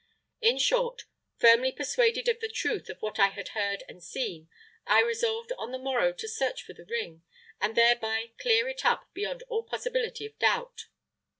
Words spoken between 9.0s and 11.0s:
beyond all possibility of doubt.